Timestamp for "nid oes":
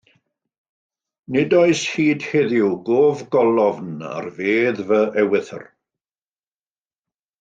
1.33-1.81